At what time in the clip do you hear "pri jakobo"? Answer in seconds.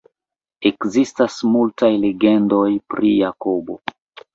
2.93-3.83